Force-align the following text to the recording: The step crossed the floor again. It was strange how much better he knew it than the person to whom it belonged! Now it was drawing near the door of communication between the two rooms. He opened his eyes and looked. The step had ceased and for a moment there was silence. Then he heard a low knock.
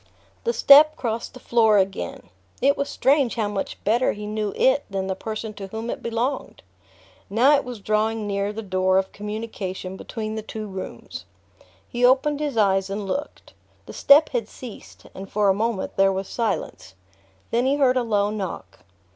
The 0.45 0.51
step 0.53 0.95
crossed 0.95 1.35
the 1.35 1.39
floor 1.39 1.77
again. 1.77 2.31
It 2.59 2.75
was 2.75 2.89
strange 2.89 3.35
how 3.35 3.47
much 3.47 3.77
better 3.83 4.13
he 4.13 4.25
knew 4.25 4.51
it 4.55 4.83
than 4.89 5.05
the 5.05 5.13
person 5.13 5.53
to 5.53 5.67
whom 5.67 5.91
it 5.91 6.01
belonged! 6.01 6.63
Now 7.29 7.55
it 7.55 7.63
was 7.63 7.79
drawing 7.79 8.25
near 8.25 8.51
the 8.51 8.63
door 8.63 8.97
of 8.97 9.11
communication 9.11 9.97
between 9.97 10.33
the 10.33 10.41
two 10.41 10.65
rooms. 10.65 11.25
He 11.87 12.03
opened 12.03 12.39
his 12.39 12.57
eyes 12.57 12.89
and 12.89 13.05
looked. 13.05 13.53
The 13.85 13.93
step 13.93 14.29
had 14.29 14.47
ceased 14.49 15.05
and 15.13 15.31
for 15.31 15.49
a 15.49 15.53
moment 15.53 15.97
there 15.97 16.11
was 16.11 16.27
silence. 16.27 16.95
Then 17.51 17.67
he 17.67 17.75
heard 17.75 17.95
a 17.95 18.01
low 18.01 18.31
knock. 18.31 18.79